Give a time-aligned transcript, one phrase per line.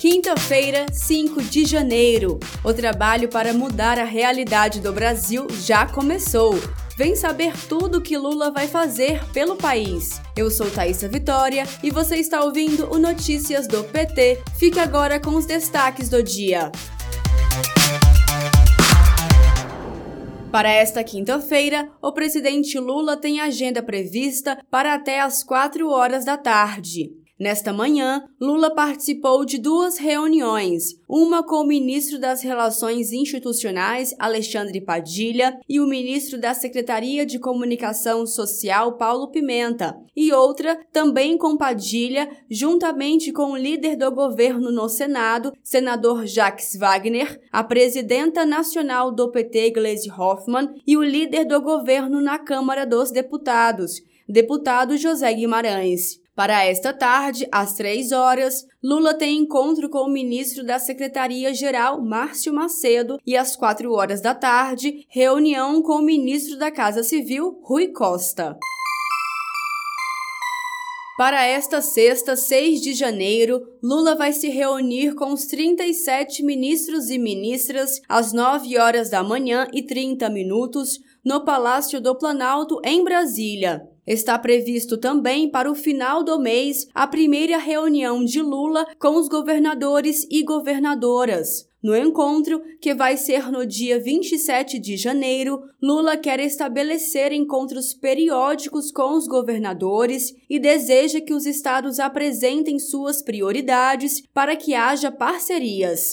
[0.00, 2.40] Quinta-feira, 5 de janeiro.
[2.64, 6.54] O trabalho para mudar a realidade do Brasil já começou.
[6.96, 10.18] Vem saber tudo que Lula vai fazer pelo país.
[10.34, 14.42] Eu sou Thaisa Vitória e você está ouvindo o Notícias do PT.
[14.58, 16.72] Fique agora com os destaques do dia.
[20.50, 26.38] Para esta quinta-feira, o presidente Lula tem agenda prevista para até às 4 horas da
[26.38, 27.19] tarde.
[27.40, 34.78] Nesta manhã, Lula participou de duas reuniões, uma com o ministro das Relações Institucionais, Alexandre
[34.78, 41.56] Padilha, e o ministro da Secretaria de Comunicação Social, Paulo Pimenta, e outra também com
[41.56, 49.10] Padilha, juntamente com o líder do governo no Senado, senador Jacques Wagner, a presidenta nacional
[49.10, 55.32] do PT, Gleisi Hoffmann, e o líder do governo na Câmara dos Deputados, deputado José
[55.32, 56.19] Guimarães.
[56.34, 62.52] Para esta tarde, às três horas, Lula tem encontro com o ministro da Secretaria-Geral, Márcio
[62.52, 67.88] Macedo, e às quatro horas da tarde, reunião com o ministro da Casa Civil, Rui
[67.88, 68.56] Costa.
[71.20, 77.18] Para esta sexta, 6 de janeiro, Lula vai se reunir com os 37 ministros e
[77.18, 83.86] ministras às 9 horas da manhã e 30 minutos no Palácio do Planalto, em Brasília.
[84.10, 89.28] Está previsto também para o final do mês a primeira reunião de Lula com os
[89.28, 91.68] governadores e governadoras.
[91.80, 98.90] No encontro, que vai ser no dia 27 de janeiro, Lula quer estabelecer encontros periódicos
[98.90, 106.10] com os governadores e deseja que os estados apresentem suas prioridades para que haja parcerias.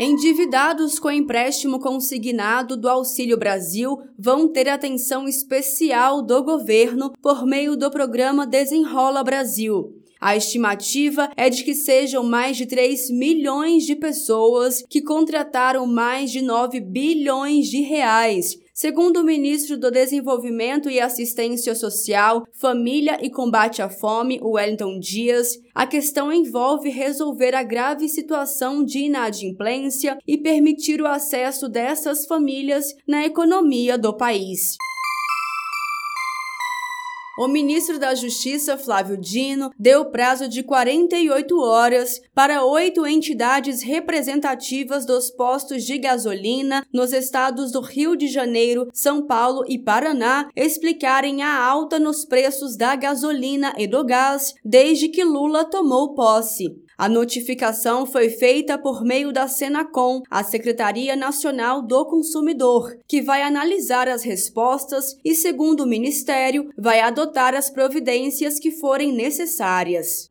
[0.00, 7.76] Endividados com empréstimo consignado do Auxílio Brasil vão ter atenção especial do governo por meio
[7.76, 9.94] do programa Desenrola Brasil.
[10.20, 16.32] A estimativa é de que sejam mais de 3 milhões de pessoas que contrataram mais
[16.32, 23.30] de 9 bilhões de reais Segundo o ministro do Desenvolvimento e Assistência Social, Família e
[23.30, 30.36] Combate à Fome, Wellington Dias, a questão envolve resolver a grave situação de inadimplência e
[30.36, 34.76] permitir o acesso dessas famílias na economia do país.
[37.36, 45.04] O ministro da Justiça, Flávio Dino, deu prazo de 48 horas para oito entidades representativas
[45.04, 51.42] dos postos de gasolina nos estados do Rio de Janeiro, São Paulo e Paraná explicarem
[51.42, 56.84] a alta nos preços da gasolina e do gás desde que Lula tomou posse.
[56.96, 63.42] A notificação foi feita por meio da Senacom, a Secretaria Nacional do Consumidor, que vai
[63.42, 70.30] analisar as respostas e, segundo o Ministério, vai adotar as providências que forem necessárias.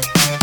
[0.00, 0.37] you